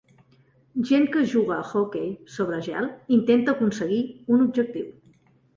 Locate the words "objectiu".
4.51-4.91